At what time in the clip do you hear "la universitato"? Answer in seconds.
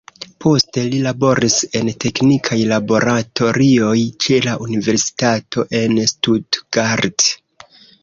4.49-5.71